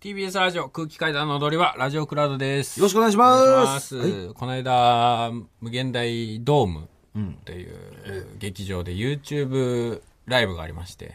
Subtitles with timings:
[0.00, 2.80] TBS ラジオ空気階段の踊りはラジオクラウドです。
[2.80, 3.44] よろしくお願いします。
[3.44, 5.30] ますこの間、
[5.60, 6.88] 無限大ドーム
[7.18, 11.12] っていう劇場で YouTube ライブがありまして、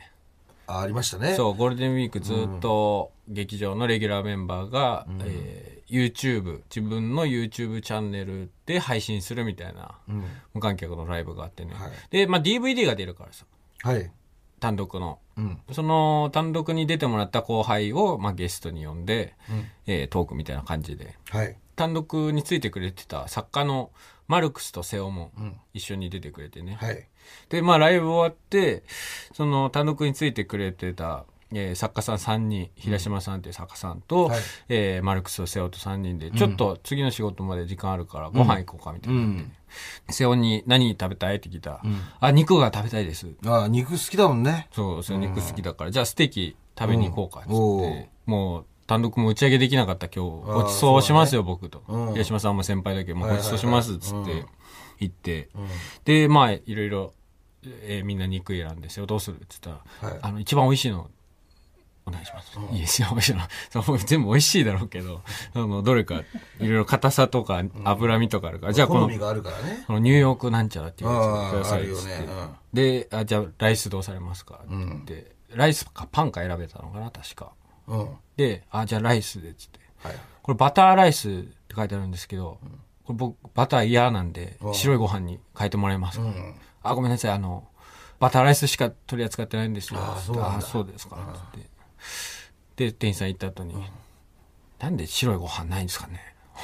[0.67, 1.33] あありましたね。
[1.33, 9.95] そう、ゴールデンウィークずっと劇場のレギュラーメンバーが、えー YouTube、自分の YouTube チャンネルで配信するみたいな
[10.53, 11.73] 無観客のライブがあってね。
[11.73, 13.45] はいで、まあ DVD が出るからさ、
[13.81, 14.11] はい。
[14.59, 15.17] 単独の。
[15.37, 15.59] うん。
[15.71, 19.35] その単独に出てもらった後輩を、まあ、ゲストに呼んで、
[19.85, 21.57] えートークみたいな感じではい。
[21.75, 23.91] 単独についてくれてた作家の
[24.27, 25.31] マルクスと瀬尾も
[25.73, 27.07] 一緒に出てくれてね、はい。
[27.49, 28.83] でまあライブ終わって
[29.33, 34.39] その単独についてくれてた、えー作家さん3人平島さんっていう作家さんと、はい。
[34.69, 39.45] えーマルクスと瀬尾と3人でちょっと次の仕事まで時間あるからご飯行こうかみたいになっ
[40.07, 41.37] て、瀬尾に何食べたい？
[41.37, 41.81] って聞いたら、
[42.19, 44.67] あ肉が食べたいですああ、肉好きだもんね。
[44.71, 51.83] そう、それ肉好きだから、じゃあステーキ食べに行こうかっつって、もう単独も打ち上げできなかった今日、ごちそうしますよ、僕と。
[51.87, 52.11] うん。
[52.13, 54.45] 平島さんも先輩だけど、もうごちそうしますっつって
[54.99, 55.49] 行って、
[56.05, 57.13] で、まあ、いろいろ、
[57.63, 59.37] えーみんな肉選んで、よどうする？
[59.37, 60.19] って言ったら、はい。
[60.21, 61.09] あの、一番美味しいの、
[62.07, 62.57] お願いします。
[62.71, 63.41] いいですよ、美味しいの。
[63.69, 65.21] そう全部美味しいだろうけど、
[65.53, 66.23] あの、どれか、い
[66.59, 69.83] ろいろ硬さとか脂身とかあるから、じゃあこの好み、があるからね。
[69.87, 77.51] このニューヨークなんちゃらっていうやつくださいっつってあるよねであ、じゃあライスどうされますかって言って、ライスかパンか選べたのかな、確か。
[77.87, 77.99] うん。
[77.99, 78.09] はい。
[78.37, 79.79] で、あ、じゃあライスでっつって。
[80.43, 82.59] これバターライスって書いてあるんですけど、
[83.05, 86.25] これ僕、バター嫌なんで、白いご飯に変えてもらえますか、
[86.83, 87.67] あ、ごめんなさい、あの、
[88.19, 89.99] バターライスしか取り扱ってないんですよ。
[90.01, 90.17] あ
[90.61, 91.17] そうですか。
[91.33, 91.74] つって。
[92.75, 93.75] で、店員さん行った後に、
[94.79, 96.35] なんで白いご飯ないんですかね？
[96.55, 96.61] み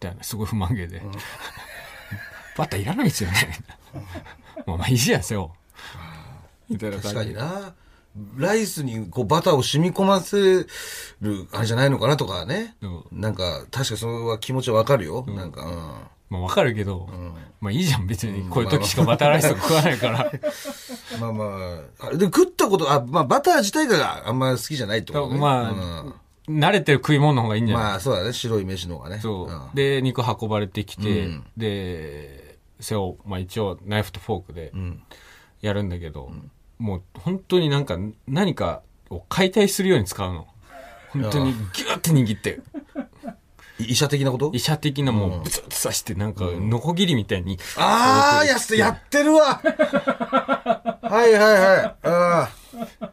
[0.00, 1.02] たいな、すごい不満げで。
[2.56, 3.58] バターいらないですよね。
[4.66, 5.54] もうまあいいじゃん、よ。
[6.68, 7.34] みたいな感じで。
[7.34, 7.74] 確かにな。
[8.36, 10.66] ライスにこうバターを染み込ませ
[11.20, 12.76] る、あれじゃないのかなとかね。
[12.82, 15.24] うんなんか、確かそれは気持ちはわかるよ。
[15.28, 16.06] なんか、うん。
[16.32, 17.10] まあわかるけど、
[17.60, 18.48] まあいいじゃん、別に。
[18.48, 20.32] こういう時しかバターライスとか食わないから。
[21.20, 21.44] まあま
[22.00, 25.38] あ、あれで食ったこと、あ、まあバター自体があんま好きじゃないってことね。
[25.38, 26.14] ま
[26.48, 29.18] あ、慣れてる食い物の方がいいんうんじゃない、まあそうだね、白い飯の方がね。
[29.20, 29.74] そう、ん。
[29.74, 31.44] で、肉運ばれてきて、うん。
[31.58, 35.02] で、背を、まあ一応ナイフとフォークでん。
[35.60, 36.32] やるんだけど、
[36.78, 38.80] もう本当になんか何か
[39.10, 40.46] を解体するように使うの。
[41.10, 42.60] 本当にギューって握って、
[43.88, 44.50] 医者的なこと？
[44.54, 49.60] 医者的なもうブツブツ刺して、なんか、ノコギリみたいに、ああ、やって、やってるわ
[51.02, 52.08] はいはいはい。
[52.08, 52.50] あ
[53.00, 53.10] あ。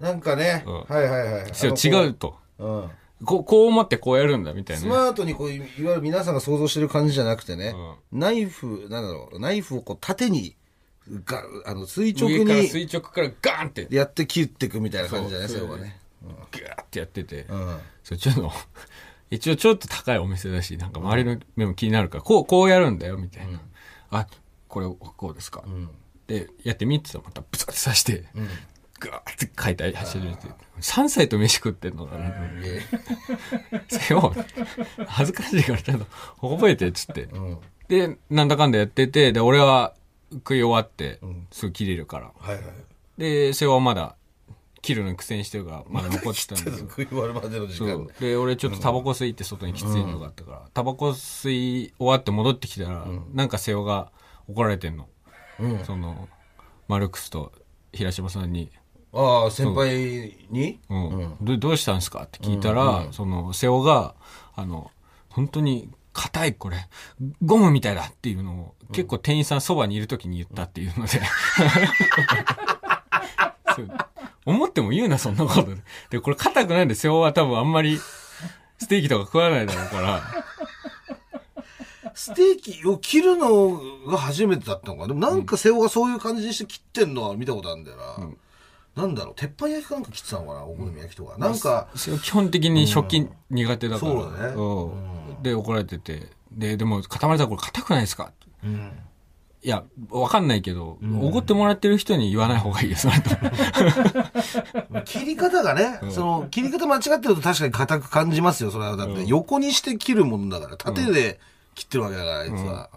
[0.00, 1.42] なんかね、うんはいはいはい。
[1.44, 2.30] 違うと。
[2.30, 2.64] こう。
[2.64, 2.90] うん。
[3.24, 4.88] こう、こう思ってこうやるんだみたいなね。
[4.88, 7.74] スマートにこう、いわゆる皆さんが想像してる感じじゃなくてね、
[8.12, 10.56] ナイフ、なんだろう、ナイフをこう縦に、
[11.24, 16.00] が、あの、垂直上からに垂直からガーンって、やって切っていくみたいな感じじゃないそうですか、ね。
[16.52, 17.78] ギューってやってて、うん。
[18.04, 18.52] そうちょっと、
[19.30, 23.60] 一応ちょっと高いお店だし、なんか周りの目も気になるから、こう、こうやるんだよ、みたいな。
[24.10, 24.26] あ、
[24.68, 25.64] これ、こうですか。
[26.26, 28.24] で、やってみってまたブツブツ刺して、
[28.98, 30.48] ガーって解体走りて、
[30.80, 32.26] 3歳と飯食ってんのかな。
[32.64, 32.82] え
[33.88, 34.34] せよ、
[35.06, 36.06] 恥ずかしいからちゃんと
[36.40, 37.22] 覚えてっつって。
[37.22, 37.58] ん
[37.88, 39.94] で、なんだかんだやってて、で、俺は
[40.32, 41.20] 食い終わって、
[41.50, 42.32] すぐ切れるから。
[43.18, 44.16] で、瀬尾はまだ、
[44.82, 46.76] 切るのに苦戦してるから、まだ残ってたんだけど。
[46.88, 48.06] 食い終わるまでの時間。
[48.18, 54.10] で、俺ちょっとタバコ吸いって外に喫煙所があったから、タバコ吸い終わって戻ってきたら、なんか瀬尾が
[54.48, 55.08] 怒られてんの。
[55.84, 56.28] その、
[56.88, 57.52] マルクスと
[57.92, 58.70] 平島さんに、
[59.12, 60.78] ああ、先輩に？
[60.88, 60.94] う。
[60.96, 61.36] ん。
[61.40, 64.14] どどうしたんですかって聞いたら、その、瀬尾が、
[64.54, 64.90] あの、
[65.28, 66.76] 本当に硬いこれ、
[67.42, 71.20] ゴムみたいだっていうのを、結構店員さんそばにいる時に言ったっていうので、
[73.74, 73.88] そう
[74.46, 75.76] 思っても言うな、そんなことで。
[76.10, 77.98] で、これ硬くないんで、瀬尾は多分あんまり、
[78.78, 80.22] ステーキとか食わないだろうから、
[82.14, 85.08] ステーキを切るのが初めてだったのかな。
[85.08, 87.96] でもなんか瀬尾がそういう感じにして切ってんのは見たことあるんだよ
[88.96, 89.02] な。
[89.02, 91.38] なんだろう、鉄板焼きかなんか切ってたのかな、お好み焼きとか。
[91.38, 98.32] なんか、瀬尾基本的に食器苦手だから、そうだねうんで、怒られてて、で、でも、塊さんこれ硬くないですか？
[98.64, 98.92] うん。
[99.62, 103.30] いや、わかんないけど、おごってもらってる人に言わない方がいいよ、それと。
[105.04, 108.96] 切り方がね、その、切り方間違ってると確かに硬く感じますよ、それは。
[108.96, 111.38] だって、横にして切るもんだから、縦で
[111.74, 112.88] 切ってるわけだから、あいつは。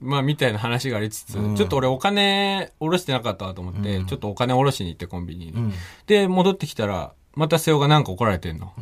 [0.00, 5.72] まあ、みたいな話がありつつ、ちょっと俺お金下ろしてなかったと思って、ちょっとお金下ろしに行ってコンビニに。
[6.06, 8.72] で、戻ってきたら、また瀬尾がなんか怒られてんの。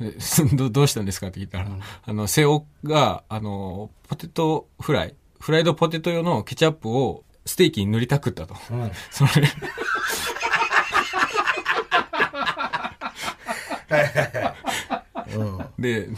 [0.00, 0.12] で
[0.54, 1.66] どどうしたんですかって聞いたら、
[2.04, 8.54] あの、瀬尾が、あの、ポテトフライ、フライドポテト用のケチャップをステーキに塗りたくったと。
[9.10, 9.46] それ、
[13.88, 14.54] はいはい
[15.78, 16.08] で、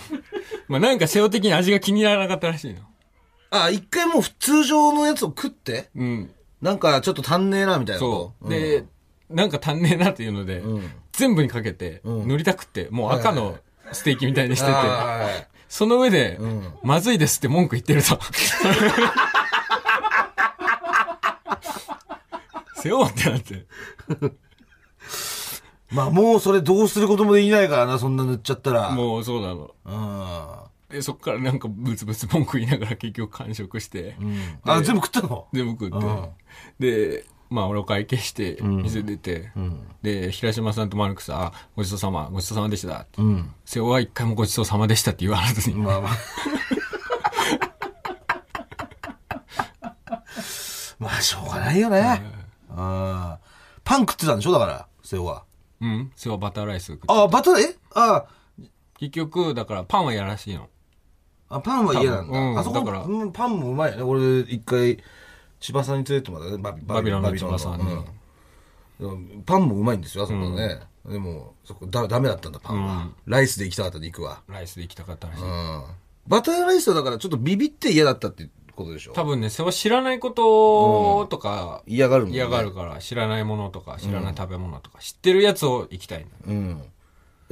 [0.69, 2.81] まあなんか瀬尾的に味が気にならなかったらしいの。
[3.51, 6.31] あ、一回もう通常のやつを食って、うん。
[6.63, 8.45] なんかちょっと足んねえな、みたいなそこう。
[8.45, 8.51] と。
[8.51, 8.85] で、
[9.29, 10.91] なんか足んねえなっていうので、ん。
[11.13, 12.29] 全部にかけて、ん。
[12.29, 13.59] 塗りたくって、もう赤の
[13.93, 18.19] ステーキみたいにしてて、あーはいはいその上で、んまずいですって文句言ってると。
[22.75, 23.67] 背負ってなって。
[25.93, 28.91] まあもうそれどうすることもできないからな、そんな塗っちゃったら。
[28.91, 29.71] もうそうなの。
[29.85, 30.97] うん。
[30.97, 34.17] で、そっからなんかブツブツ文句言いながら結局完食して、
[34.65, 35.47] あ、全部食ったの？
[35.53, 36.29] 全部食って、うん
[36.81, 39.51] で、まあ俺お会計して、店出て、
[40.03, 43.21] で、平島さんとマルクさん、あごちそうさま、ごちそうさまでしたって。
[43.21, 43.53] うん。
[43.65, 46.13] 瀬尾は一回もごちそうさまでしたって言わずに、まあまあ。
[51.01, 52.23] まあ、しょうがないよね。
[52.71, 53.39] ああ。
[53.83, 55.45] パン食ってたんでしょだから、瀬尾は。
[55.81, 57.77] うん、瀬尾はバターライス食ってあ、バター、え？
[57.95, 58.27] あ
[58.99, 60.69] 結局、だからパンはやらしいの。
[61.49, 62.39] あ、パンは嫌なんだ。
[62.39, 64.03] うんあそこだからうんパンもうまいよね。
[64.05, 65.03] 俺、一回、
[65.61, 66.63] 千葉さんに連れてもらったね。
[66.63, 70.81] バビバビロンの千葉さんにうんうんパンもうまいんですよ、あそこはね。
[71.07, 73.09] でも、そこだ、ダメだったんだ、パンは。
[73.27, 74.43] ライスで行きたかった肉は。
[74.49, 75.43] ライスで行きたかったらしい。
[75.43, 75.85] うん。
[76.27, 86.31] バターライスはだからちょっとビビって嫌だったってことでしょ多分ね、瀬尾は知らないこととか、嫌がるもんね嫌がるから、知らないものとか、知らない食べ物とか、知ってるやつを行きたいんだ。
[86.47, 86.83] うん。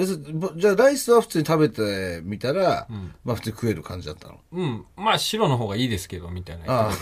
[0.07, 2.87] じゃあライスは普通に食べてみたら、
[3.25, 4.39] まあ普通に食える感じだったの？
[4.53, 4.85] うん。
[4.97, 6.65] まあ、白の方がいいですけど、みたいな。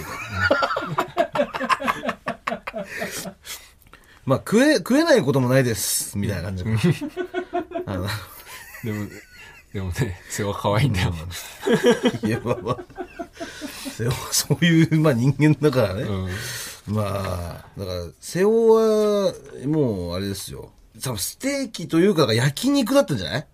[4.24, 6.64] まあ食え、食えないこともないです、みたいな感じ。
[7.84, 8.06] あの
[8.82, 9.08] でも、
[9.74, 11.12] でもね、瀬尾は可愛いんだよ。
[12.24, 12.78] いや、まあまあ。
[13.90, 16.02] 瀬尾はそういう、まあ人間だからね。
[16.04, 16.94] うん。
[16.94, 19.34] まあ、だから、瀬尾は、
[19.66, 20.72] もうあれですよ。
[21.02, 23.46] 多分ステーキというか、焼肉だったんじゃない？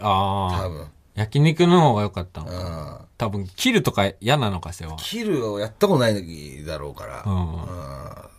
[0.00, 0.62] ああ。
[0.64, 0.86] 多分。
[1.14, 2.98] 焼肉の方が良かったのか。
[3.00, 3.06] うん。
[3.16, 4.96] 多分、切るとか嫌なのか、瀬尾は。
[4.96, 7.22] キルをやったことないだろうから。
[7.24, 7.64] うんうん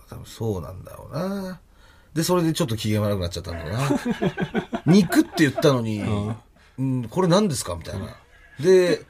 [0.07, 1.59] 多分そうなんだろうな。
[2.13, 3.89] で、それでちょっと機嫌悪くなっちゃったんだろうな。
[4.85, 6.03] 肉って言ったのに、
[6.77, 8.15] うん、これ何ですかみたいな。
[8.59, 9.01] で、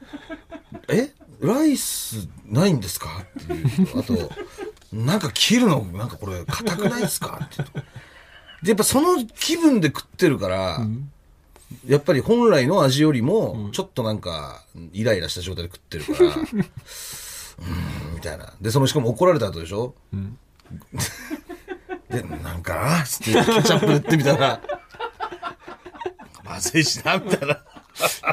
[0.88, 1.12] え？
[1.40, 3.08] ライスないんですか？
[3.42, 4.30] っていうとあと、
[4.90, 7.40] なんか切るの、なんかこれ硬くないですか？
[7.44, 7.80] って言うと
[8.66, 10.80] で、やっぱその気分で食ってるから、
[11.86, 18.52] やっぱり本来の味よりも、ちょっとなんか、イライラした状態で食ってるから、 うーん、みたいな。
[18.60, 19.94] で、そのしかも怒られた後でしょ？
[22.10, 24.60] で、なんかなつってケチャップ塗ってみたら、
[26.44, 27.62] まずいしな、みたいな。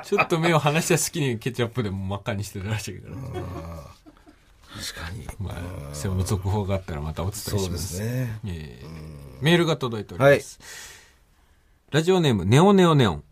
[0.03, 3.15] ちょっと目を離した隙にケチャップでも真っ赤にしてたらしいけど。
[3.15, 5.27] 確かに。
[5.39, 5.51] ま
[5.91, 7.63] あ、瀬尾の続報があったらまたお伝えします。
[7.65, 8.39] そうですね。
[8.45, 8.82] えー
[9.43, 10.57] メールが届いております。
[11.91, 13.23] ラジオネーム、ネオネオネオン。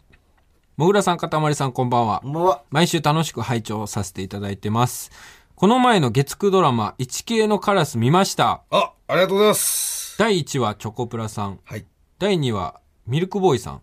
[0.75, 2.27] もぐらさん、かたまりさん、こんばんはこ。
[2.27, 2.61] んばんは。
[2.69, 5.09] 毎週楽しく拝聴させていただいてます。
[5.55, 8.61] この前の月9ドラマ、一系のカラス見ました。
[8.71, 10.17] あ、ありがとうございます。
[10.17, 11.59] 第1話、チョコプラさん。
[11.63, 11.85] はい。
[12.19, 13.81] 第2話、ミルクボーイさん。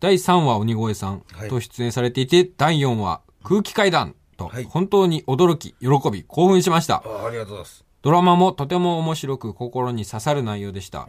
[0.00, 7.02] 第3話、鬼越さんはいと出演されていて、第4話、空気階段とはい、本当に驚き、喜び、興奮しました。
[7.04, 7.84] あありがとうございます。
[8.00, 11.08] ドラマもとても面白く心に刺さる内容でした。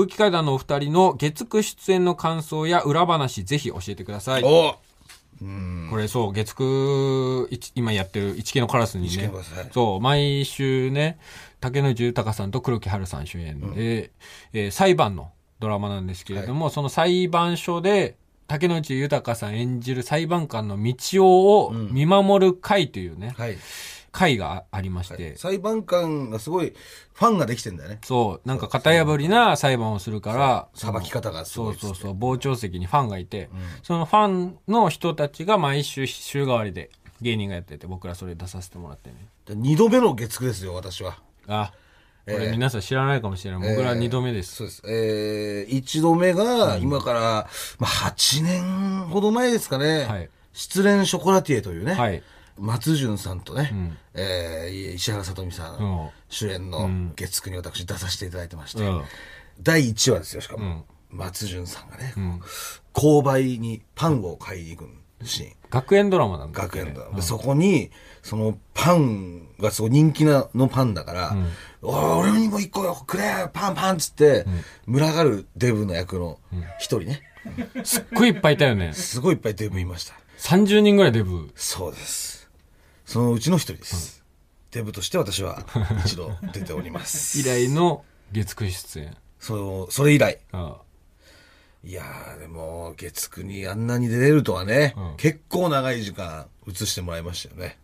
[0.00, 4.42] 空気階段のお二人の月9出演の感想や裏話、ぜひ教えてください。
[4.42, 4.76] お
[5.90, 9.30] これそう、月9、一今やってる一系のカラスにね。
[9.72, 11.18] そう、毎週ね、
[11.60, 14.10] 竹野内豊さんと黒木華さん主演で、
[14.54, 18.16] えー裁判のドラマなんですけれども、その裁判所で、
[18.46, 23.58] 竹野内豊さん演じる裁判官の道夫を見守る会というね、はい。
[24.12, 26.72] 会がありまして、裁判官がすごい、
[27.12, 27.98] ファンができてんだよね。
[28.04, 33.48] そう、なんか型破りな裁判をするから、そう裁き方がすそうそうそう、傍聴席にファンがいて、
[33.82, 36.90] そのファンの人たちが毎週週替わりで
[37.20, 39.16] 芸人がやってて、僕らそれ出させてもらってね。
[39.46, 41.18] で二度目の月9ですよ、私は。
[41.46, 41.72] あ、
[42.24, 43.70] これえー皆さん知らないかもしれない。
[43.76, 44.56] 僕ら二度目です。
[44.56, 44.82] そうです。
[44.86, 47.20] えー、一度目が、今から、
[47.78, 50.04] まあ、8年ほど前ですかね。
[50.04, 51.94] はい失恋ショコラティエというね。
[51.94, 52.22] はい。
[52.60, 53.72] 松潤さんとね、
[54.14, 59.02] えー石原さとみさうんん主演の月9に私出させていただいてまして、うん。
[59.62, 60.84] 第1話ですよ、しかも。
[61.10, 62.14] 松潤さんがね、
[62.94, 64.90] 購買にパンを買いに行く
[65.24, 65.52] シーン。
[65.70, 66.62] 学園ドラマなんだ。
[66.62, 67.08] 学園だ。
[67.14, 67.90] で、そこに、
[68.22, 71.36] そのパンがすごい人気なのパンだから、
[71.82, 74.44] 俺にも一個くれパンパンっつって、
[74.86, 76.38] 群がるデブの役の
[76.78, 77.22] 一人ね。
[77.84, 78.92] すっごいいっぱいいたよね。
[78.92, 80.14] すごいいっぱいデブいました。
[80.38, 81.50] 30人ぐらいデブ。
[81.54, 82.39] そうです。
[83.10, 84.22] そのうちの一人です。
[84.70, 85.64] デブとして私は
[86.06, 87.40] 一度出ております。
[87.42, 89.16] 以来の月9出演。
[89.40, 90.38] そう、それ以来。
[90.52, 90.76] あ
[91.82, 97.80] いやー、でも、月9にあんなに出れるとはね、うん結構長い時間映してもらいましたよね。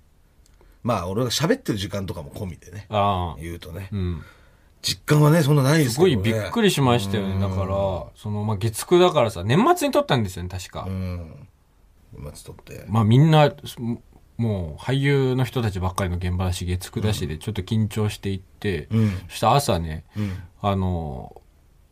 [0.85, 3.41] まあ、俺が喋ってる時間とかも込みでね、ああ。
[3.41, 3.89] 言うとね。
[3.91, 4.23] うん。
[4.81, 6.15] 実感はね、そんなないですすけどね。
[6.15, 7.41] ごいびっくりしましたよね。
[7.41, 7.67] だから、
[8.15, 10.85] その、まあ、月9だからさ、年末に撮ったんですよね、確か。
[10.87, 11.49] うん。
[12.17, 12.85] 今つとって。
[12.87, 13.77] まあみんな、す
[14.37, 19.11] もう俳優の人たちばっかりの現場だし、月9だしでちょっと緊張していって、うん。
[19.29, 20.33] そしたら朝ね、うん。
[20.61, 21.41] あの、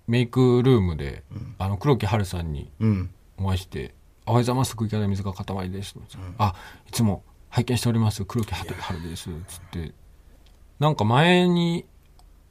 [0.07, 1.23] メイクルームで、
[1.59, 3.11] あの、黒木春さんにうん。
[3.39, 3.95] お会いして、
[4.27, 5.97] おはようございます、空気から水が塊です。
[6.39, 6.55] あ、
[6.87, 9.31] いつも拝見しております、黒木春です。
[9.49, 9.93] つって、
[10.79, 11.87] なんか前に、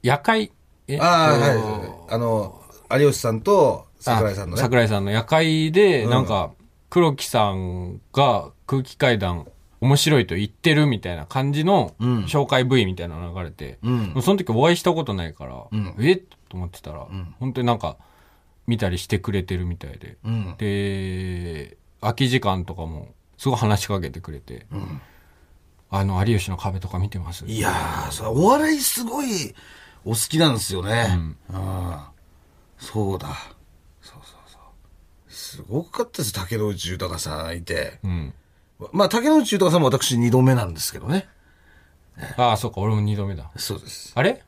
[0.02, 0.52] 夜会、
[0.88, 2.14] えあはい。
[2.14, 4.62] あの、有吉さんと桜井さんのね。
[4.62, 6.52] 桜井さんの夜会で、うんなんか、
[6.90, 9.46] 黒木さんが空気階段
[9.84, 16.22] 面白いと言ってるみたいな感じのうん紹介 V みたいなのが流れて、うんその時お会いしたことないから、うんえっ？
[16.48, 17.98] と思ってたら、ん本当になんか
[18.66, 20.54] 見たりしてくれてるみたいで、うん。
[20.56, 25.02] で、空き時間とかもすごい話しかけてくれて、ん
[25.90, 27.44] あの、有吉の壁とか見てます？
[27.44, 29.54] いやー、それお笑いすごい
[30.06, 31.36] お好きなんですよね。
[31.50, 31.98] うんうん。
[32.78, 33.28] そうだ。
[34.00, 35.32] そうそうそう。
[35.32, 37.98] すごかったです、竹野内豊さんいて。
[38.02, 38.34] うん。
[38.92, 41.26] まあ、竹野内豊さんも私二度目なんですけどね。
[42.36, 43.50] ああ、そうか、俺も二度目だ。
[43.56, 44.12] そうです。
[44.14, 44.42] あれ？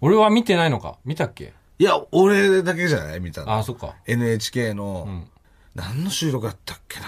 [0.00, 0.96] 俺は見てないのか？
[1.04, 1.52] 見たっけ？
[1.78, 3.20] いや、俺だけじゃない？
[3.20, 3.52] 見たの。
[3.52, 3.94] ああ、そっか。
[4.06, 5.30] NHK の、ん
[5.74, 7.06] 何の収録だったっけな？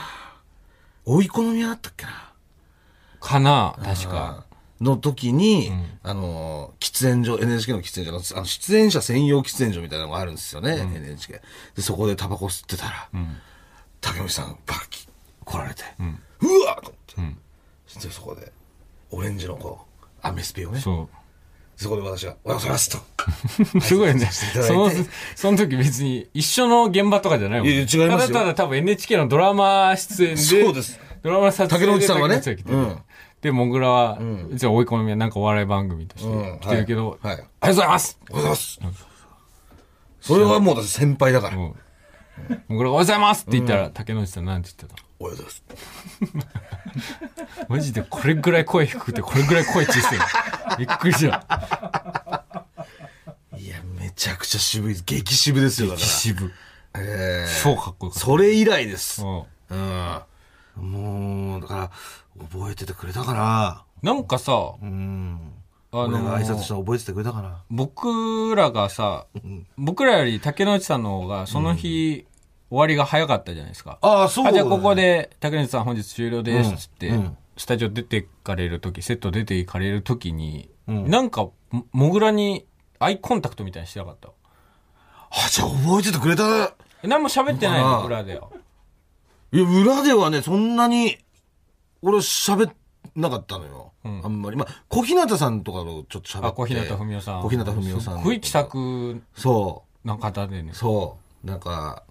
[1.04, 2.32] 追い込みだったっけな？
[3.20, 4.46] かな確か。
[4.80, 11.40] の時に、んあの、喫煙所、NHK の喫煙所の、あの出演者専用喫煙所みたいなのがあるんですよね、NHK。
[11.76, 13.36] で、そこでタバコ吸ってたら、うん。
[14.00, 15.06] 竹内さんバッキ
[15.44, 17.38] 来られて、んうわっと思って、うん。
[17.86, 18.52] そしてそこで、
[19.10, 21.08] オレンジのこう、アメスピをね、そう。
[21.76, 22.98] そこで私が、おはようございますと。
[23.80, 24.26] すごいね。
[24.26, 24.90] その
[25.34, 28.38] その時別に一緒の現場とかじゃないもん、いやいや違いますよ。
[28.38, 31.00] ただただ多分 NHK のドラマ出演で、そうです。
[31.22, 32.42] ドラマ撮影で竹野内さんはね。
[32.66, 33.02] うん。
[33.40, 34.50] で、もぐらは、ん。
[34.52, 36.58] じゃあ追い込みはなんかお笑い番組としうん。
[36.60, 37.34] て来てるけど、はい。
[37.34, 37.34] はい。
[37.34, 38.18] ありがとうございます。
[38.30, 39.06] おはようございます。
[40.20, 41.56] それはもう先輩だから。
[41.56, 41.60] う。
[41.60, 41.74] ん
[42.68, 46.52] おはようございますって言ったら、竹野内さんなんて言ってたおはようございます。
[47.68, 50.78] マジでこれぐらい声低くて、これぐらい声小さい。
[50.78, 52.54] びっくりした。
[53.56, 55.04] いや、めちゃくちゃ渋いです。
[55.06, 56.06] 激渋ですよ、だから。
[56.06, 56.52] 渋。
[56.94, 58.26] ええ超かっこよかった。
[58.26, 59.22] それ以来です。
[59.22, 60.22] うんうん。
[60.76, 61.90] もう、だから、
[62.50, 63.84] 覚えててくれたかな。
[64.02, 65.52] なんかさ、うん。
[65.94, 67.62] あの挨拶したら覚えててくれたかな？
[67.70, 69.26] 僕らがさ、
[69.76, 72.24] 僕らより竹野内さんの方が、その日、
[72.70, 73.98] 終わりが早かったじゃないですか。
[74.00, 74.94] ああ、そうあ、じゃあここ。
[74.94, 82.64] で、竹内さん本日終了です、つって、うんうんスタジオ出て行かれる時セット出て行かれる時に、うんなんか、ももぐらに
[82.98, 84.28] アイコンタクトみたいにしてなかった？
[84.28, 86.74] あ、じゃあ覚えててくれた？
[87.02, 88.48] 何も喋ってないの、裏では。
[89.50, 91.18] や、裏ではね、そんなに、
[92.00, 92.72] 俺喋ん
[93.14, 93.92] なかったのよ。
[94.04, 94.56] うんあんまり。
[94.56, 96.46] まあ、小日向さんとかとちょっと喋って。
[96.46, 97.42] あ、小日向文世さん。
[97.42, 98.18] 小日向文世さん。
[98.18, 100.74] すごい気さくそな方でねう。。
[100.74, 101.46] そう。
[101.46, 102.04] なんか、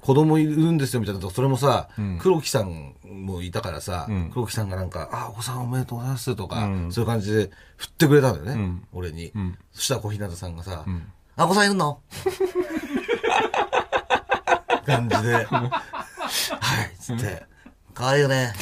[0.00, 9.32] 子供いるんですよみたいなと、それもさ、うん黒木さんもいたからさ、うん黒木さんがなんか、あ、お子さんおめでとうございますとか、うんそういう感じで振ってくれたんだよね、うん俺に。
[9.34, 12.00] うんそしたら小日向さんがさ、んあ、お子さんいるの？
[14.84, 15.80] 感じで、 は
[16.92, 17.42] い、つって、
[17.94, 18.52] かわいいよね。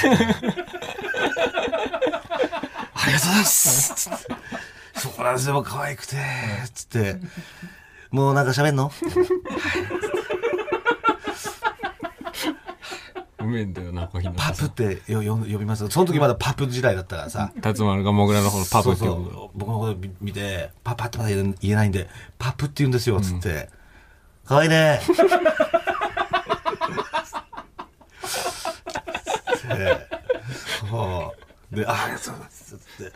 [3.12, 6.16] ありがとうございますつってそうなんですよ、可愛くて、
[6.74, 7.16] つって、
[8.10, 8.90] もうなんか喋んの？
[13.38, 15.88] うめえんだよな、小日向パさプってよよ呼びます？
[15.88, 17.46] その時まだパプ時代だったからさ。
[17.46, 17.60] ん。
[17.60, 19.24] 辰丸がもぐらの方のパプって呼ぶ。
[19.24, 23.68] そうそう僕のこと見て、パパってまだ言えないんで、パプって言うんですよ、つって。
[24.46, 25.00] かわいいね。
[29.68, 30.08] で
[30.80, 31.41] そう。
[31.72, 32.78] で、あありがとうございます。
[32.78, 33.12] つって。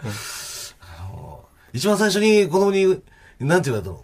[0.98, 3.02] あの一番最初に子供に、
[3.40, 4.00] なんて言われたの？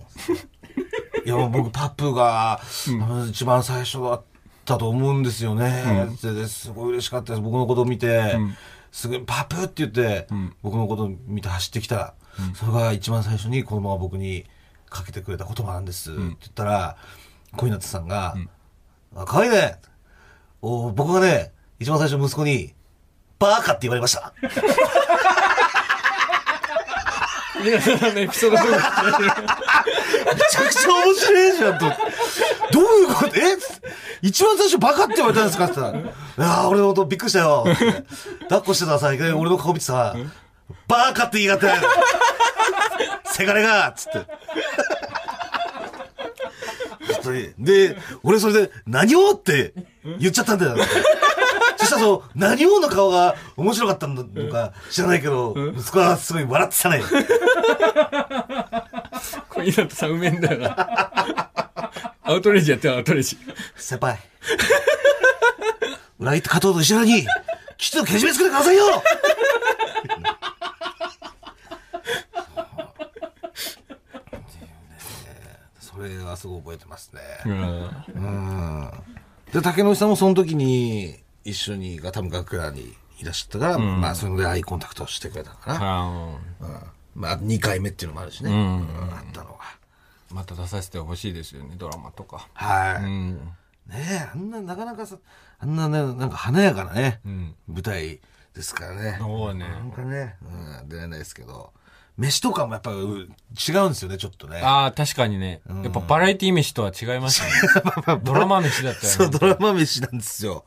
[1.24, 4.22] いや、僕、パプが、あの一番最初だっ
[4.64, 6.08] たと思うんですよね。
[6.18, 7.42] つってすごい嬉しかったです。
[7.42, 8.36] 僕のことを見て、
[8.90, 10.26] すごい、パプって言って、
[10.62, 12.14] 僕のことを見て走ってきた。
[12.54, 14.46] それが一番最初に子供が僕に
[14.90, 16.10] かけてくれた言葉なんです。
[16.12, 16.96] って言ったら、
[17.56, 18.34] 小日向さんが、
[19.14, 19.76] あ、かわいいね。
[20.60, 22.74] お僕がね、一番最初息子に、
[23.42, 24.32] バーカって言われました。
[27.64, 28.78] 皆さんのエピソードめちゃ
[30.62, 31.86] くちゃ面白いじゃんと。
[31.86, 33.36] どういうこと？
[33.36, 33.56] え？
[34.22, 36.04] 一番最初バカって言われたんですかって言ったら、い
[36.62, 37.64] や俺のことびっくりしたよ。
[38.42, 40.14] 抱っこしてたらさ、いきなり俺の顔見てさ、
[40.86, 41.86] バカって言いやがって。
[43.32, 44.24] せがれがつって。
[47.58, 49.32] で、俺それで、何を？
[49.32, 49.74] って
[50.18, 50.76] 言っちゃったんだよ。
[51.92, 57.02] そしたらそう、何をの顔が面白かったのか知らないけど、息子はすごい笑ってたね。
[59.50, 61.50] 小湊さんうめえんだよな。
[62.22, 63.36] アウトレイジやってよアウトレイジ。
[63.76, 64.18] 先輩。
[66.18, 67.26] 裏切った加藤と石原に、
[67.76, 68.84] きちんとけじめつけてくださいよ
[75.78, 77.20] それはすごい覚えてますね。
[77.44, 78.90] うん。
[79.52, 85.78] で、竹野内さんもその時に一緒にが多分楽屋にいらっしゃったから、まあそれでアイコンタクトしてくれたのかな。
[85.80, 86.08] あ
[86.60, 86.82] うん。
[87.14, 88.50] まあ2回目っていうのもあるしね。
[88.50, 89.58] うんあったのは。
[90.30, 92.48] ーまた出させてほしいですよね、ドラマとか。
[92.54, 93.04] はい。
[93.04, 93.34] うん。
[93.34, 95.16] ねえ、あんな、なかなかさ、
[95.58, 98.20] あんなね、なんか華やかなね、ん舞台
[98.54, 99.16] ですからね。
[99.20, 99.68] そうね。
[99.68, 100.36] なんかね、
[100.80, 101.72] うん、出れないですけど、
[102.16, 104.60] 飯とかもやっぱう違うんですよね、ちょっとね。
[104.62, 105.60] ああ、確かにね。
[105.82, 107.40] やっぱバラエティ飯とは違いまし
[107.94, 108.20] たね。
[108.24, 109.38] ドラマ飯だったそう、よね。
[109.38, 110.64] ドラマ飯なんですよ。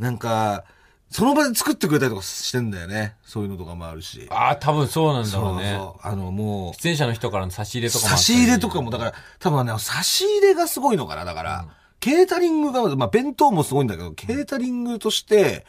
[0.00, 0.64] なんか、
[1.10, 3.16] その場で作ってくれたりとかしてんだよね。
[3.22, 4.26] そういうのとかもあるし。
[4.30, 5.74] ああ、多分そうなんだろうね。
[5.76, 6.06] そう。
[6.06, 11.26] あの、もう、出演者の人からの差し入れとかも差し入れとかも、だから、多分ね、差し入れがすごいのかな。
[11.26, 15.66] だから、ケータリングが、まあ、弁当もすごいんだけど、ケータリングとして、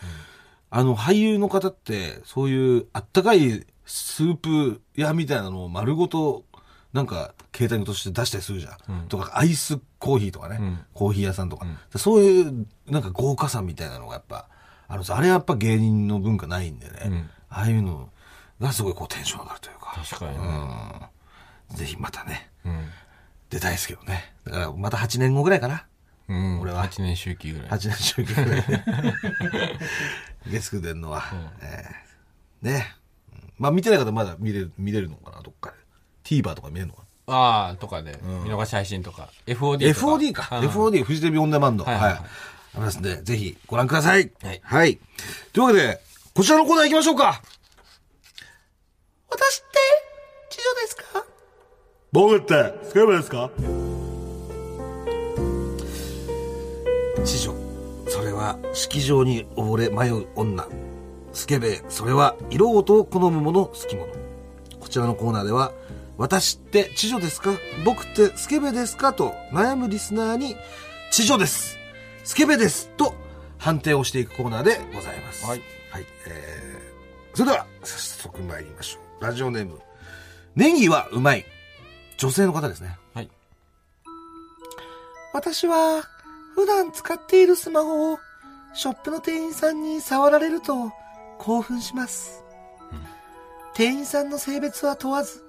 [0.69, 6.45] あの、俳優の方って、そういうあったかいスープ屋みたいなのを丸ごと、
[6.93, 9.07] なんか、ケータリングとして出したりするじゃん。
[9.07, 11.65] とか、アイスコーヒーとかね、んコーヒー屋さんとか、
[11.97, 14.47] そういう、なんか豪華さみたいなのがやっぱ、
[14.87, 18.09] あのさ、あれやっぱ芸人の文化ないんでね、んああいうの
[18.59, 19.95] がすごいこうテンション上がるというか。
[20.09, 20.43] 確かにね。
[21.69, 21.75] うん。
[21.77, 22.85] ぜひまたね、うん。
[23.49, 24.33] 出たいですけどね。
[24.45, 25.85] だからまた8年後ぐらいかな。
[26.29, 26.59] うん。
[26.61, 27.67] 俺は8年周期ぐらい。
[27.69, 28.83] 8年周期ぐらいで。
[30.47, 31.23] 月9出んのは。
[31.61, 32.95] えーね。
[33.33, 35.77] うんまあ見てない方まだ見れる、見れるのかな、どっかで。
[36.23, 39.29] TVer とか見れるのかああ、とかで、見逃し配信とか。
[39.47, 39.93] FOD な。
[39.93, 40.07] とか。
[40.07, 40.59] FOD か。
[40.59, 41.83] うん FOD、フジテレビオンデマンド。
[41.83, 41.91] は。
[41.91, 42.21] はいいはいはい
[42.73, 44.31] ありますんで、ぜひご覧ください。
[44.41, 44.97] はいはい。
[45.51, 45.99] というわけで、
[46.33, 47.41] こちらのコーナー行きましょうか。
[49.29, 49.77] 私って、
[50.49, 51.25] 知女ですか？
[52.13, 53.49] 僕って、スケベですか？
[57.25, 57.53] 知女。
[58.07, 60.65] それは、式場に溺れ迷う女。
[61.33, 64.07] スケベ、それは、色音を好む者、好き者。
[64.79, 65.73] こちらのコーナーでは、
[66.17, 67.51] 私って知女ですか？
[67.83, 69.13] 僕ってスケベですか？
[69.13, 70.55] と悩むリスナーに、
[71.11, 71.77] 知女です。
[72.23, 72.89] スケベです。
[72.89, 73.15] と
[73.57, 75.45] 判定をしていくコーナーでございます。
[75.45, 75.61] はい。
[75.91, 76.05] はい。
[76.27, 79.23] えー、それでは、早速参りましょう。
[79.23, 79.79] ラジオネーム。
[80.55, 81.45] ネギはうまい。
[82.17, 82.97] 女性の方ですね。
[83.13, 83.29] はい。
[85.33, 86.03] 私は、
[86.55, 88.19] 普段使っているスマホを、
[88.73, 90.91] ショップの店員さんに触られると、
[91.39, 92.43] 興奮します。
[93.73, 95.43] 店員さんの性別は問わず、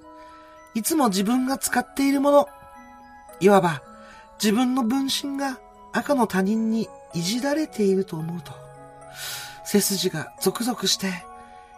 [0.74, 2.48] いつも自分が使っているもの、
[3.40, 3.82] いわば、
[4.42, 5.58] 自分の分身が
[5.92, 8.52] 赤の他人にいじられていると思うと、
[9.64, 11.24] 背筋がゾクゾクして、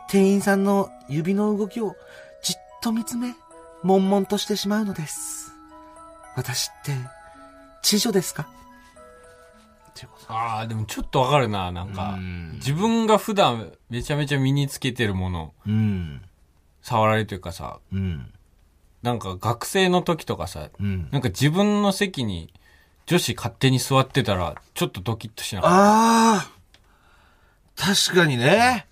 [0.09, 1.97] 店員さんの指の動きを
[2.43, 3.35] じっと見つめ、
[3.83, 5.53] 悶々としてしまうのです。
[6.37, 6.93] 私って、
[7.83, 8.49] 知女ですか？
[10.27, 12.53] ああ、でもちょっとわかるな、なんかうん。
[12.55, 16.23] 自分が普段めちゃめちゃ身につけてるもの、うん。
[16.83, 18.33] 触られるというかさ、うん。
[19.05, 21.09] なんか学生の時とかさ、うん。
[21.13, 22.51] なんか自分の席に
[23.05, 26.51] 女子勝手に座ってたら、ちょっとドキッとしなかっああ
[27.77, 28.87] 確かにね。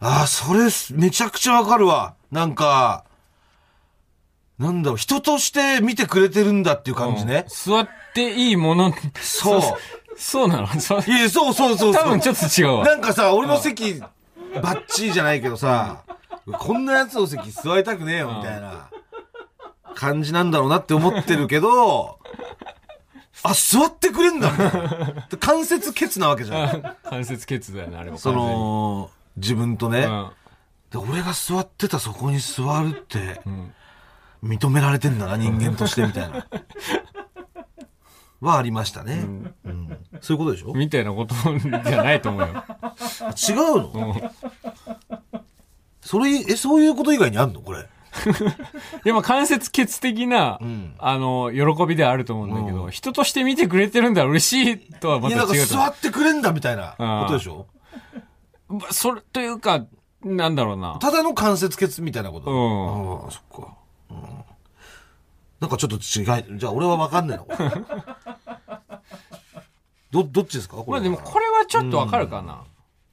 [0.00, 2.14] ああ、それ、めちゃくちゃわかるわ。
[2.32, 3.04] なんか、
[4.58, 7.02] なんだろう、人として見てくれてるんだっていうた。
[7.02, 7.72] 感じねうん。
[7.74, 9.60] 座っていいもの、そう。
[10.16, 10.80] そうなの？
[10.80, 12.02] そういや、そうそうそうそう。
[12.04, 12.84] 多分ちょっと違うわ。
[12.86, 14.08] なんかさ、俺の席、バ
[14.76, 16.04] ッチリじゃないけどさ、
[16.46, 18.88] こんなやつの席座りたくねえよ、みたいな
[19.94, 22.18] 感じなんだろうなって思ってるけど、
[23.42, 26.96] あ、座ってくれんだみたいな関節ケツなわけじゃん。
[27.04, 28.18] 関節血だよね、あれも。
[28.18, 30.32] その、自分とね、完
[30.90, 33.72] で俺が座ってたそこに座るって、ん
[34.42, 36.46] 認められてんだな、人間として、みたいな。
[38.40, 39.24] はありましたね。
[39.64, 40.72] うんそういうことでしょ？
[40.74, 42.46] みたいなことじゃないと思うよ。
[43.48, 43.56] 違う
[43.92, 44.32] の、
[46.00, 47.60] それ、え、そういうこと以外にあんの？
[47.60, 47.88] これ。
[49.04, 57.66] でも関節血的な、んあの、喜びではあると思うんだけど、人として見てくれてるんだ嬉しいとはまた違うと思座ってくれんだみたいなことでしょ？
[58.90, 59.84] それというか、
[60.22, 60.98] なんだろうな。
[61.00, 62.50] ただの関節ケツみたいなこと？
[62.50, 63.74] うんああ、そっか。
[64.10, 64.44] うん
[65.60, 65.98] なんかちょっと違
[66.54, 67.46] い、じゃあ俺は分かんないの。
[70.10, 70.76] ど、どっちですか？
[70.76, 72.64] これまあでもこれはちょっとわかるかな。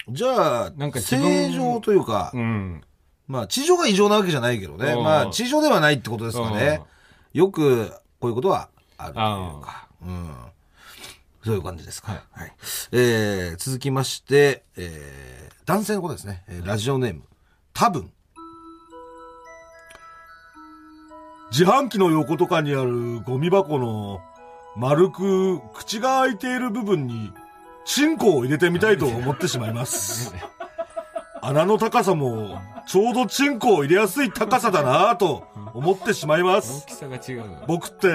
[0.10, 2.82] じゃあ、なんか正常というか、うん。
[3.32, 4.91] まあ、地上が異常なわけじゃないけどね。
[4.91, 6.82] うんまあ、地上ではないってことですかね。
[7.32, 7.89] よく、
[8.20, 8.67] こういうことは
[8.98, 10.36] あるというか、うん。
[11.46, 12.24] そういう感じですか。
[12.32, 12.54] はい。
[12.91, 16.44] えー、続きまして、えー、男性のことですね。
[16.50, 17.22] えーラジオネーム、
[17.74, 18.12] 多分。
[21.52, 24.22] 自販機の横とかにあるゴミ箱の
[24.76, 27.32] 丸く口が開いている部分に
[27.86, 30.34] チンコを入れてみたいと思ってしまいます。
[31.41, 36.86] 穴の高さもちょうどチンコを入れやすい高さだなぁと思ってしまいま大す。
[36.86, 37.63] きさが違うの。
[37.67, 38.08] 僕って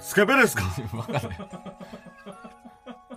[0.00, 0.64] スケベですか？
[0.96, 1.48] わかんない。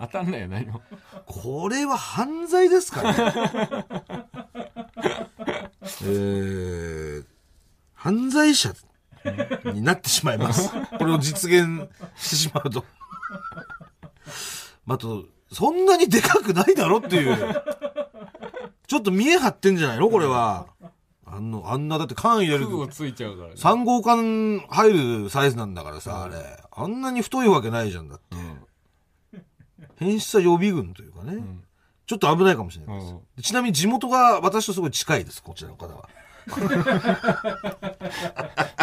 [0.00, 0.80] 当たんないよ、何も。
[1.26, 3.14] これは犯罪ですかね？
[6.02, 7.24] えー、
[7.94, 8.72] 犯罪者
[9.74, 10.70] になってしまいます。
[10.98, 12.84] これを実現してしまうと。
[14.90, 17.36] あと、そんなにでかくないだろっていう。
[18.88, 20.08] ちょっと見え張ってんじゃないの？
[20.10, 20.66] これは。
[21.26, 23.54] あの、あんな、だって缶入れる空をついちゃうからね。
[23.56, 26.36] 3号缶入るサイズなんだからさ、あれ。
[26.72, 28.36] あんなに太いわけないじゃんだって。
[29.96, 31.44] 変質者予備軍というかね。
[32.06, 33.12] ちょっと危ないかもしれないです。
[33.12, 36.08] うんちなみに地元が私とすごい近いです、こちらの方は。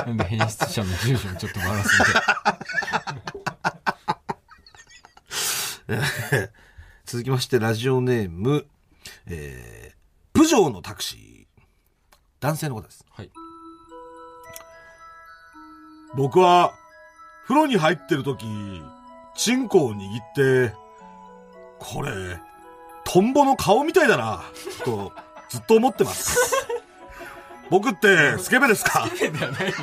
[0.06, 2.04] なんで変質者の住所にちょっとバラす
[5.88, 6.50] んで。
[7.06, 8.68] 続きまして、ラジオネーム、
[9.26, 9.85] えー、
[10.36, 11.46] プジョーのタクシー。
[12.40, 13.06] 男性の方です。
[13.10, 13.32] はい。
[16.16, 16.74] 僕は、
[17.48, 18.46] 風呂に入ってる時、
[19.36, 20.74] チンコを握って、
[21.80, 22.12] これ、
[23.04, 24.44] トンボの顔みたいだな、
[24.84, 25.12] と、
[25.50, 26.68] ずっと思ってます。
[27.70, 29.08] 僕って、スケベですか？
[29.20, 29.74] ではないんだよ。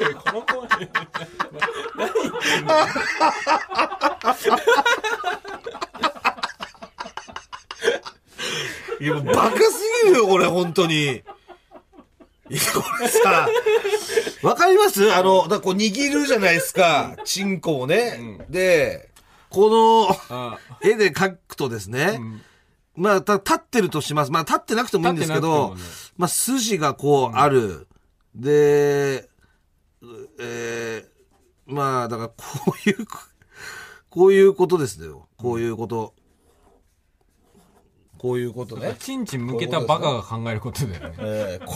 [0.00, 0.90] 違うよ、この子はね。
[9.00, 9.62] いや、もうバカす
[10.04, 11.22] ぎるよ、これ、本当に。
[12.50, 13.48] いや、これさ、
[14.42, 15.12] わかります？
[15.12, 18.38] あの、だこう握るじゃないですか、チンコをね。
[18.48, 19.10] で、
[19.50, 22.20] この、あ絵で描くとですね、
[22.96, 24.32] まあ、た立ってるとします。
[24.32, 25.80] まあ、立ってなくてもいいんですけど、ね
[26.16, 27.86] まあ、筋がこうある。
[28.34, 29.28] で、
[30.40, 33.06] えー、まあ、だから、こういう、
[34.10, 35.28] こういうことですよ。
[35.36, 36.14] こういうこと。
[38.18, 38.96] こういうことね。
[38.98, 41.14] チンチン向けたバカが考えることだよね。
[41.18, 41.74] えーこ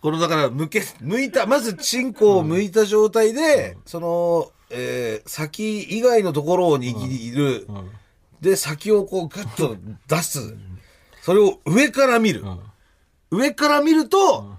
[0.00, 7.66] このだから、向け、向いた、まずチンコを向いた状態で、その、えー先以外のところを握る。
[7.68, 7.90] うん。
[8.42, 10.54] で、先をこうグッと出す。
[11.22, 12.42] それを上から見る。
[12.42, 12.60] うん。
[13.30, 14.54] 上から見ると、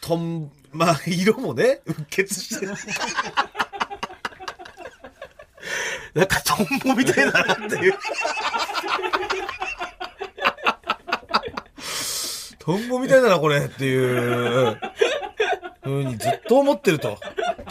[0.00, 2.74] とん、まあ、色もね、うっ血してる。
[6.16, 7.94] なんかトンボみたいだなっていう。
[12.58, 14.78] トンボみたいだな、これっていう、
[15.84, 17.18] ふうにずっと思ってると。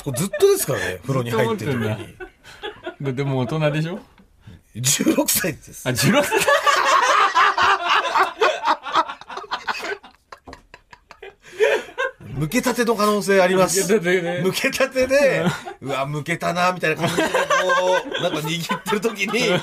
[0.04, 2.16] これずっとですからね、風呂に入ってる時に。
[3.02, 4.00] ででも大人でしょ
[4.76, 5.92] ？16歳ですあ、。
[5.92, 6.40] 16歳
[12.38, 13.82] 向けたての可能性あります。
[13.82, 15.46] 向けたてね向けたてで、
[15.82, 17.30] うわ、向けたな、みたいな感じで、こ
[18.20, 19.54] う、なんか握ってる時に、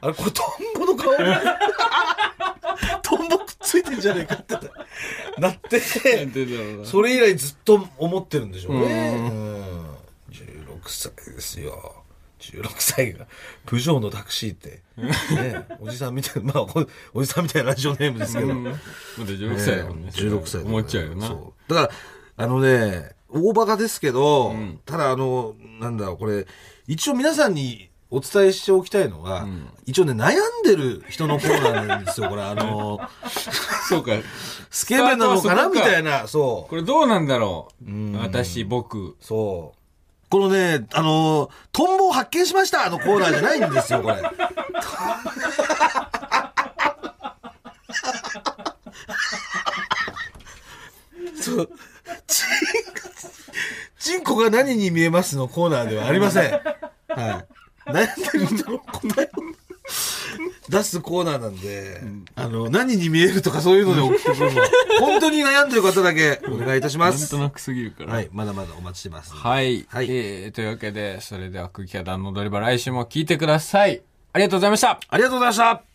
[0.00, 0.42] あれ、これト
[0.76, 1.14] ンボの顔
[3.02, 4.70] トンボくっついてんじゃねえかって
[5.38, 5.80] なって、
[6.84, 9.14] それ以来ずっと思ってるんでしょうね。
[9.16, 9.80] ううん
[10.30, 11.99] 16歳ですよ。
[12.40, 13.26] 16歳が、
[13.66, 18.76] プジョーのタクシーって、ね、おじさんみたいな、まあ、おおじさんみたいなラジオネームですけど、うんまだ
[19.26, 20.10] 16歳だもんね。
[20.12, 21.26] 16歳だ思っちゃうよな。
[21.26, 21.72] そう。
[21.72, 21.94] だか
[22.36, 24.54] ら、あのね、大バカですけど、
[24.86, 26.46] ただあの、なんだろう、これ、
[26.86, 29.46] 一応皆さんにお伝えしておきたいのが、
[29.86, 33.00] 一応ね、悩んでる人のコーナーなんですよ、これ、あの、
[33.88, 34.12] そうか。
[34.70, 35.68] スケベなのかな？
[35.68, 36.70] みたいな、そう。
[36.70, 39.16] これどうなんだろう私、僕。
[39.20, 39.79] そう。
[40.30, 44.22] このね、あの、トンボを発見しましたのコーナーじゃないんですよ、これ。
[51.42, 51.70] そう。
[52.28, 52.48] チン、
[53.98, 56.52] チンコが何に見えますのコーナーではありません。
[56.52, 56.62] はい。
[57.90, 59.69] 悩んでる人の答えを
[60.68, 62.00] 出すコーナーなんで、
[62.36, 64.62] あの、何に見えるとかそういうので送ってくるの。
[65.00, 67.38] 本当に悩んでる方だけお願いいたしますなんと。
[67.38, 68.14] なくすぎるから。
[68.14, 69.32] はい、まだまだお待ちしてます。
[69.32, 69.86] はい。
[69.88, 74.02] はいえー、というわけで、それでは空気階段の踊り場来週も聞いてください。
[74.32, 75.00] ありがとうございました。
[75.08, 75.89] ありがとうございました